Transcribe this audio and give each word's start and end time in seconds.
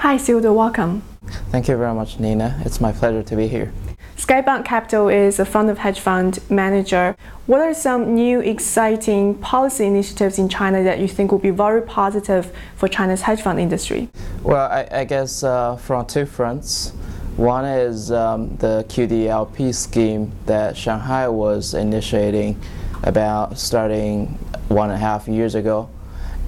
Hi, 0.00 0.16
Sildo, 0.16 0.54
welcome. 0.54 1.02
Thank 1.50 1.68
you 1.68 1.76
very 1.76 1.92
much, 1.92 2.18
Nina. 2.18 2.58
It's 2.64 2.80
my 2.80 2.90
pleasure 2.90 3.22
to 3.22 3.36
be 3.36 3.48
here. 3.48 3.70
Skybound 4.16 4.64
Capital 4.64 5.10
is 5.10 5.38
a 5.38 5.44
fund 5.44 5.68
of 5.68 5.76
hedge 5.76 6.00
fund 6.00 6.38
manager. 6.48 7.14
What 7.44 7.60
are 7.60 7.74
some 7.74 8.14
new 8.14 8.40
exciting 8.40 9.34
policy 9.34 9.84
initiatives 9.84 10.38
in 10.38 10.48
China 10.48 10.82
that 10.84 11.00
you 11.00 11.06
think 11.06 11.30
will 11.30 11.38
be 11.38 11.50
very 11.50 11.82
positive 11.82 12.50
for 12.76 12.88
China's 12.88 13.20
hedge 13.20 13.42
fund 13.42 13.60
industry? 13.60 14.08
Well, 14.42 14.70
I, 14.72 14.88
I 14.90 15.04
guess 15.04 15.44
uh, 15.44 15.76
from 15.76 16.06
two 16.06 16.24
fronts. 16.24 16.92
One 17.36 17.66
is 17.66 18.10
um, 18.10 18.56
the 18.56 18.86
QDLP 18.88 19.74
scheme 19.74 20.32
that 20.46 20.78
Shanghai 20.78 21.28
was 21.28 21.74
initiating 21.74 22.58
about 23.02 23.58
starting 23.58 24.28
one 24.68 24.88
and 24.88 24.96
a 24.96 24.98
half 24.98 25.28
years 25.28 25.54
ago. 25.54 25.90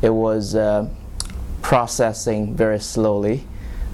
It 0.00 0.10
was 0.10 0.54
uh, 0.54 0.88
processing 1.72 2.54
very 2.54 2.78
slowly, 2.78 3.42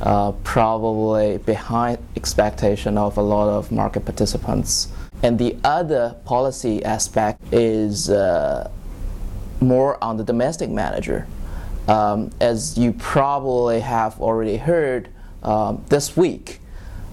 uh, 0.01 0.33
probably 0.43 1.39
behind 1.39 1.97
expectation 2.17 2.99
of 2.99 3.17
a 3.17 3.23
lot 3.23 3.49
of 3.49 3.71
market 3.71 4.05
participants. 4.05 4.89
And 5.23 5.39
the 5.39 5.57
other 5.63 6.17
policy 6.25 6.85
aspect 6.85 7.41
is 7.53 8.11
uh, 8.11 8.69
more 9.61 10.03
on 10.03 10.17
the 10.17 10.25
domestic 10.25 10.71
manager. 10.71 11.29
Um, 11.87 12.33
as 12.41 12.77
you 12.77 12.95
probably 12.95 13.79
have 13.79 14.21
already 14.21 14.57
heard 14.57 15.09
um, 15.45 15.85
this 15.89 16.17
week, 16.17 16.59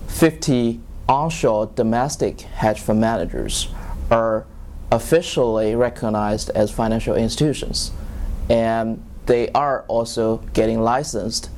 50 0.08 0.80
onshore 1.08 1.68
domestic 1.76 2.42
hedge 2.42 2.80
fund 2.80 3.00
managers 3.00 3.68
are 4.10 4.48
officially 4.92 5.76
recognized 5.76 6.50
as 6.56 6.72
financial 6.72 7.16
institutions. 7.16 7.92
And 8.50 9.04
they 9.26 9.50
are 9.50 9.84
also 9.88 10.38
getting 10.54 10.82
licensed, 10.82 11.50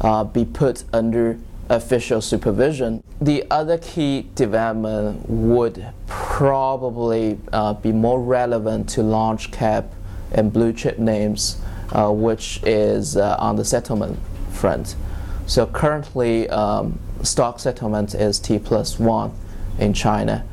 uh, 0.00 0.24
be 0.24 0.44
put 0.44 0.84
under 0.92 1.38
official 1.68 2.20
supervision. 2.20 3.02
The 3.20 3.44
other 3.50 3.78
key 3.78 4.28
development 4.34 5.28
would 5.28 5.84
probably 6.06 7.38
uh, 7.52 7.74
be 7.74 7.92
more 7.92 8.20
relevant 8.20 8.88
to 8.90 9.02
large 9.02 9.50
cap 9.50 9.86
and 10.32 10.52
blue 10.52 10.72
chip 10.72 10.98
names, 10.98 11.60
uh, 11.92 12.10
which 12.10 12.60
is 12.64 13.16
uh, 13.16 13.36
on 13.38 13.56
the 13.56 13.64
settlement 13.64 14.18
front. 14.52 14.96
So 15.46 15.66
currently, 15.66 16.48
um, 16.50 16.98
stock 17.22 17.58
settlement 17.58 18.14
is 18.14 18.38
T 18.38 18.58
plus 18.58 18.98
one 18.98 19.32
in 19.78 19.92
China, 19.92 20.44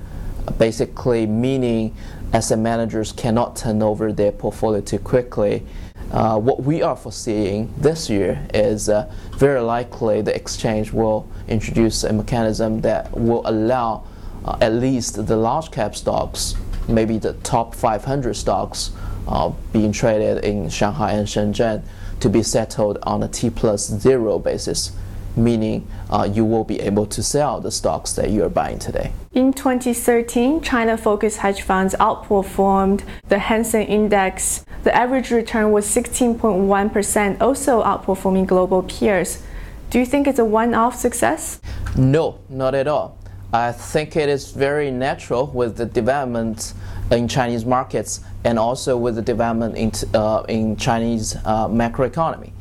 basically 0.58 1.26
meaning 1.26 1.96
asset 2.32 2.60
managers 2.60 3.12
cannot 3.12 3.56
turn 3.56 3.82
over 3.82 4.12
their 4.12 4.32
portfolio 4.32 4.82
too 4.82 5.00
quickly. 5.00 5.64
Uh, 6.12 6.38
what 6.38 6.64
we 6.64 6.82
are 6.82 6.96
foreseeing 6.96 7.74
this 7.78 8.10
year 8.10 8.46
is 8.54 8.88
uh, 8.88 9.12
very 9.38 9.60
likely 9.60 10.22
the 10.22 10.36
exchange 10.36 10.92
will 10.92 11.28
introduce 11.48 12.04
a 12.04 12.14
mechanism 12.14 12.82
that 12.82 13.12
will 13.18 13.42
allow 13.46 14.04
uh, 14.46 14.58
at 14.62 14.74
least 14.74 15.26
the 15.26 15.36
large 15.36 15.72
cap 15.72 15.96
stocks, 15.96 16.56
maybe 16.88 17.18
the 17.18 17.34
top 17.44 17.74
500 17.74 18.36
stocks 18.36 18.92
uh, 19.28 19.52
being 19.72 19.92
traded 19.92 20.44
in 20.44 20.70
Shanghai 20.70 21.14
and 21.14 21.28
Shenzhen, 21.28 21.82
to 22.20 22.30
be 22.30 22.44
settled 22.44 23.00
on 23.04 23.24
a 23.24 23.28
T 23.28 23.50
plus 23.50 23.88
zero 23.88 24.38
basis 24.40 24.92
meaning 25.36 25.88
uh, 26.10 26.30
you 26.32 26.46
will 26.46 26.64
be 26.64 26.80
able 26.80 27.06
to 27.08 27.24
sell 27.24 27.60
the 27.60 27.72
stocks 27.72 28.14
that 28.14 28.30
you 28.30 28.44
are 28.44 28.50
buying 28.50 28.80
today. 28.80 29.12
In 29.34 29.54
2013, 29.54 30.62
China 30.62 30.98
focused 30.98 31.38
hedge 31.38 31.62
funds 31.62 31.96
outperformed 32.00 33.04
the 33.30 33.40
Hang 33.40 33.64
Seng 33.64 33.88
Index. 33.88 34.66
The 34.84 34.96
average 34.96 35.32
return 35.32 35.72
was 35.72 35.86
16.1%, 35.86 37.42
also 37.42 37.84
outperforming 37.84 38.48
global 38.48 38.84
peers. 38.84 39.42
Do 39.90 40.00
you 40.00 40.06
think 40.06 40.28
it's 40.28 40.40
a 40.40 40.46
one 40.46 40.74
off 40.74 40.96
success? 40.96 41.62
No, 41.96 42.40
not 42.50 42.76
at 42.76 42.88
all. 42.88 43.18
I 43.54 43.72
think 43.72 44.16
it 44.16 44.30
is 44.30 44.52
very 44.52 44.90
natural 44.90 45.46
with 45.48 45.78
the 45.78 45.86
development 45.86 46.74
in 47.12 47.28
Chinese 47.28 47.66
markets 47.66 48.22
and 48.44 48.58
also 48.58 48.98
with 48.98 49.16
the 49.16 49.22
development 49.22 49.78
in, 49.78 49.92
uh, 50.16 50.44
in 50.50 50.76
Chinese 50.76 51.36
uh, 51.46 51.68
macroeconomy. 51.68 52.52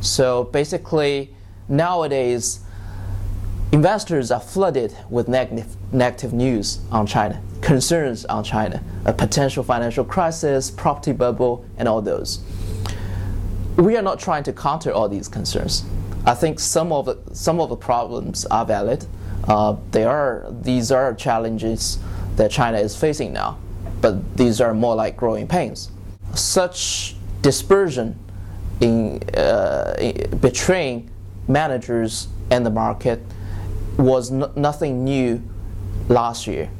So 0.00 0.44
basically, 0.44 1.34
nowadays, 1.68 2.60
investors 3.72 4.30
are 4.30 4.40
flooded 4.40 4.96
with 5.10 5.28
negative, 5.28 5.76
negative 5.92 6.32
news 6.32 6.80
on 6.90 7.06
China, 7.06 7.40
concerns 7.60 8.24
on 8.26 8.44
China, 8.44 8.82
a 9.04 9.12
potential 9.12 9.62
financial 9.62 10.04
crisis, 10.04 10.70
property 10.70 11.12
bubble, 11.12 11.64
and 11.76 11.86
all 11.88 12.00
those. 12.00 12.40
We 13.76 13.96
are 13.96 14.02
not 14.02 14.18
trying 14.18 14.42
to 14.44 14.52
counter 14.52 14.92
all 14.92 15.08
these 15.08 15.28
concerns. 15.28 15.84
I 16.26 16.34
think 16.34 16.58
some 16.58 16.92
of 16.92 17.06
the, 17.06 17.18
some 17.32 17.60
of 17.60 17.68
the 17.68 17.76
problems 17.76 18.44
are 18.46 18.64
valid. 18.64 19.06
Uh, 19.46 19.76
they 19.92 20.04
are, 20.04 20.46
these 20.62 20.90
are 20.90 21.14
challenges 21.14 21.98
that 22.36 22.50
China 22.50 22.78
is 22.78 22.96
facing 22.96 23.32
now, 23.32 23.58
but 24.00 24.36
these 24.36 24.60
are 24.60 24.74
more 24.74 24.94
like 24.94 25.16
growing 25.16 25.46
pains. 25.46 25.90
Such 26.34 27.16
dispersion 27.40 28.18
in, 28.80 29.22
uh, 29.30 29.94
in 29.98 30.38
betraying 30.38 31.10
managers 31.48 32.28
and 32.50 32.64
the 32.64 32.70
market 32.70 33.20
was 33.96 34.30
nothing 34.30 35.04
new 35.04 35.42
last 36.08 36.46
year. 36.46 36.70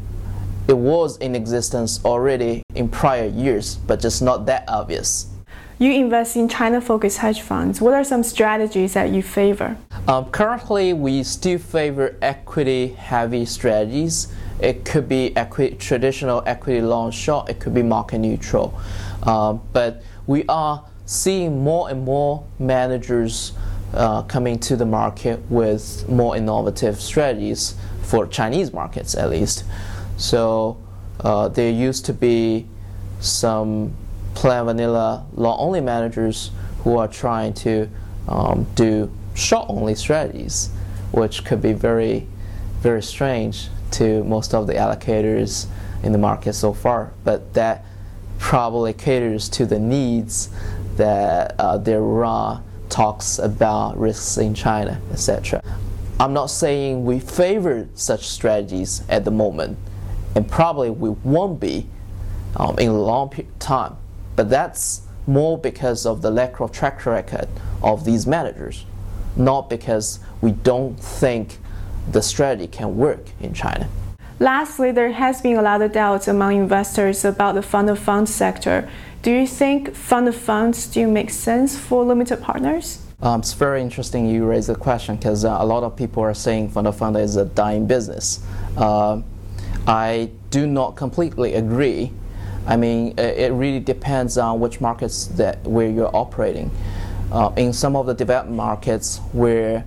It 0.68 0.76
was 0.76 1.16
in 1.18 1.34
existence 1.34 2.04
already 2.04 2.62
in 2.74 2.88
prior 2.88 3.26
years, 3.26 3.76
but 3.76 4.00
just 4.00 4.22
not 4.22 4.46
that 4.46 4.64
obvious. 4.68 5.26
You 5.80 5.92
invest 5.92 6.36
in 6.36 6.48
China 6.48 6.80
focused 6.80 7.18
hedge 7.18 7.40
funds. 7.40 7.80
What 7.80 7.94
are 7.94 8.04
some 8.04 8.22
strategies 8.22 8.94
that 8.94 9.10
you 9.10 9.22
favor? 9.22 9.76
Um, 10.08 10.26
currently, 10.26 10.92
we 10.92 11.22
still 11.22 11.58
favor 11.58 12.16
equity 12.20 12.88
heavy 12.88 13.46
strategies. 13.46 14.28
It 14.60 14.84
could 14.84 15.08
be 15.08 15.36
equity, 15.36 15.76
traditional 15.76 16.42
equity 16.46 16.80
long 16.80 17.12
short, 17.12 17.48
it 17.48 17.60
could 17.60 17.74
be 17.74 17.82
market 17.82 18.18
neutral. 18.18 18.78
Uh, 19.22 19.52
but 19.52 20.02
we 20.26 20.44
are 20.48 20.84
seeing 21.06 21.62
more 21.62 21.88
and 21.88 22.04
more 22.04 22.44
managers 22.58 23.52
uh, 23.94 24.22
coming 24.22 24.58
to 24.58 24.76
the 24.76 24.86
market 24.86 25.40
with 25.50 26.08
more 26.08 26.36
innovative 26.36 27.00
strategies 27.00 27.74
for 28.02 28.26
Chinese 28.26 28.72
markets 28.72 29.14
at 29.14 29.30
least. 29.30 29.64
So 30.16 30.78
uh, 31.20 31.48
there 31.48 31.70
used 31.70 32.04
to 32.06 32.12
be 32.12 32.66
some 33.20 33.94
plain 34.34 34.66
vanilla 34.66 35.26
long 35.34 35.58
only 35.58 35.80
managers 35.80 36.50
who 36.84 36.96
are 36.96 37.08
trying 37.08 37.52
to 37.52 37.88
um, 38.28 38.66
do 38.74 39.10
short 39.34 39.66
only 39.68 39.94
strategies, 39.94 40.70
which 41.12 41.44
could 41.44 41.62
be 41.62 41.72
very, 41.72 42.26
very 42.80 43.02
strange 43.02 43.68
to 43.90 44.22
most 44.24 44.54
of 44.54 44.66
the 44.66 44.74
allocators 44.74 45.66
in 46.02 46.12
the 46.12 46.18
market 46.18 46.52
so 46.52 46.72
far. 46.72 47.12
But 47.24 47.54
that 47.54 47.84
probably 48.38 48.92
caters 48.92 49.48
to 49.50 49.66
the 49.66 49.78
needs 49.78 50.50
that 50.96 51.54
uh, 51.58 51.78
their 51.78 52.00
raw 52.00 52.60
talks 52.90 53.38
about 53.38 53.98
risks 53.98 54.36
in 54.36 54.54
China, 54.54 55.00
etc. 55.12 55.62
I'm 56.20 56.32
not 56.32 56.46
saying 56.46 57.04
we 57.04 57.20
favor 57.20 57.88
such 57.94 58.26
strategies 58.26 59.02
at 59.08 59.24
the 59.24 59.30
moment, 59.30 59.78
and 60.34 60.48
probably 60.48 60.90
we 60.90 61.10
won't 61.10 61.60
be 61.60 61.86
um, 62.56 62.78
in 62.78 62.88
a 62.88 63.00
long 63.00 63.32
time. 63.58 63.96
But 64.34 64.50
that's 64.50 65.02
more 65.26 65.58
because 65.58 66.06
of 66.06 66.22
the 66.22 66.30
lack 66.30 66.60
of 66.60 66.72
track 66.72 67.04
record 67.06 67.48
of 67.82 68.04
these 68.04 68.26
managers, 68.26 68.84
not 69.36 69.68
because 69.70 70.20
we 70.40 70.52
don't 70.52 70.98
think 70.98 71.58
the 72.10 72.22
strategy 72.22 72.66
can 72.66 72.96
work 72.96 73.30
in 73.40 73.52
China. 73.52 73.88
Lastly, 74.40 74.92
there 74.92 75.10
has 75.10 75.40
been 75.40 75.56
a 75.56 75.62
lot 75.62 75.82
of 75.82 75.90
doubts 75.90 76.28
among 76.28 76.56
investors 76.56 77.24
about 77.24 77.56
the 77.56 77.62
fund 77.62 77.90
of 77.90 77.98
funds 77.98 78.32
sector. 78.32 78.88
Do 79.22 79.32
you 79.32 79.48
think 79.48 79.96
fund 79.96 80.28
of 80.28 80.36
funds 80.36 80.78
still 80.78 81.10
make 81.10 81.30
sense 81.30 81.76
for 81.76 82.04
limited 82.04 82.40
partners? 82.40 83.02
Um, 83.20 83.40
it's 83.40 83.52
very 83.52 83.82
interesting 83.82 84.30
you 84.30 84.46
raise 84.46 84.68
the 84.68 84.76
question 84.76 85.16
because 85.16 85.44
uh, 85.44 85.56
a 85.58 85.66
lot 85.66 85.82
of 85.82 85.96
people 85.96 86.22
are 86.22 86.34
saying 86.34 86.68
fund 86.68 86.86
of 86.86 86.96
fund 86.96 87.16
is 87.16 87.34
a 87.34 87.46
dying 87.46 87.88
business. 87.88 88.40
Uh, 88.76 89.22
I 89.88 90.30
do 90.50 90.68
not 90.68 90.94
completely 90.94 91.54
agree. 91.54 92.12
I 92.64 92.76
mean, 92.76 93.18
it 93.18 93.52
really 93.52 93.80
depends 93.80 94.38
on 94.38 94.60
which 94.60 94.80
markets 94.80 95.26
that 95.28 95.64
where 95.64 95.88
you're 95.88 96.14
operating. 96.14 96.70
Uh, 97.32 97.50
in 97.56 97.72
some 97.72 97.96
of 97.96 98.06
the 98.06 98.14
developed 98.14 98.50
markets 98.50 99.18
where 99.32 99.84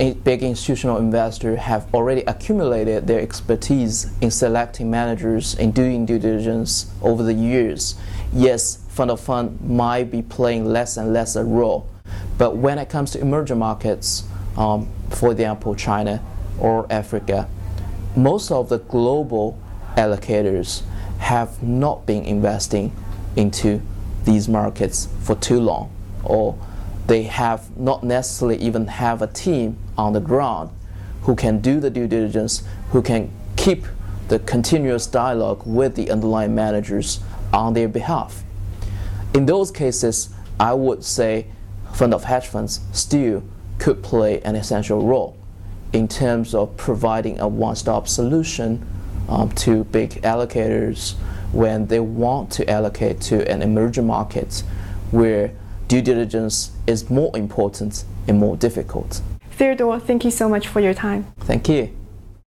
big 0.00 0.42
institutional 0.42 0.96
investors 0.96 1.58
have 1.58 1.92
already 1.94 2.22
accumulated 2.22 3.06
their 3.06 3.20
expertise 3.20 4.10
in 4.22 4.30
selecting 4.30 4.90
managers 4.90 5.54
and 5.56 5.74
doing 5.74 6.06
due 6.06 6.18
diligence 6.18 6.90
over 7.02 7.22
the 7.22 7.34
years. 7.34 7.96
Yes, 8.32 8.78
fund 8.88 9.10
of 9.10 9.20
fund 9.20 9.60
might 9.60 10.10
be 10.10 10.22
playing 10.22 10.64
less 10.64 10.96
and 10.96 11.12
less 11.12 11.36
a 11.36 11.44
role, 11.44 11.86
but 12.38 12.56
when 12.56 12.78
it 12.78 12.88
comes 12.88 13.10
to 13.10 13.20
emerging 13.20 13.58
markets, 13.58 14.24
um, 14.56 14.88
for 15.10 15.32
example, 15.32 15.74
China 15.74 16.22
or 16.58 16.86
Africa, 16.90 17.46
most 18.16 18.50
of 18.50 18.70
the 18.70 18.78
global 18.78 19.58
allocators 19.96 20.82
have 21.18 21.62
not 21.62 22.06
been 22.06 22.24
investing 22.24 22.90
into 23.36 23.82
these 24.24 24.48
markets 24.48 25.08
for 25.20 25.34
too 25.36 25.60
long 25.60 25.90
or 26.24 26.58
they 27.06 27.24
have 27.24 27.76
not 27.76 28.04
necessarily 28.04 28.56
even 28.56 28.86
have 28.86 29.22
a 29.22 29.26
team 29.26 29.76
on 29.96 30.12
the 30.12 30.20
ground 30.20 30.70
who 31.22 31.34
can 31.34 31.60
do 31.60 31.80
the 31.80 31.90
due 31.90 32.06
diligence, 32.06 32.62
who 32.90 33.02
can 33.02 33.30
keep 33.56 33.84
the 34.28 34.38
continuous 34.38 35.06
dialogue 35.06 35.62
with 35.66 35.96
the 35.96 36.10
underlying 36.10 36.54
managers 36.54 37.20
on 37.52 37.74
their 37.74 37.88
behalf. 37.88 38.44
In 39.34 39.46
those 39.46 39.70
cases, 39.70 40.30
I 40.58 40.74
would 40.74 41.04
say 41.04 41.46
fund 41.92 42.14
of 42.14 42.24
hedge 42.24 42.46
funds 42.46 42.80
still 42.92 43.42
could 43.78 44.02
play 44.02 44.40
an 44.42 44.54
essential 44.56 45.04
role 45.06 45.36
in 45.92 46.06
terms 46.06 46.54
of 46.54 46.76
providing 46.76 47.40
a 47.40 47.48
one-stop 47.48 48.06
solution 48.06 48.86
um, 49.28 49.50
to 49.52 49.84
big 49.84 50.10
allocators 50.22 51.14
when 51.52 51.86
they 51.86 52.00
want 52.00 52.50
to 52.52 52.70
allocate 52.70 53.20
to 53.20 53.48
an 53.50 53.62
emerging 53.62 54.06
market 54.06 54.62
where 55.10 55.52
due 55.90 56.00
diligence 56.00 56.70
is 56.86 57.10
more 57.10 57.36
important 57.36 58.04
and 58.28 58.38
more 58.38 58.56
difficult. 58.56 59.20
Theodore, 59.50 59.98
thank 59.98 60.24
you 60.24 60.30
so 60.30 60.48
much 60.48 60.68
for 60.68 60.78
your 60.78 60.94
time. 60.94 61.26
Thank 61.40 61.68
you. 61.68 61.99